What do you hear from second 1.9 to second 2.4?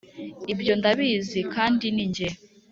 ni jye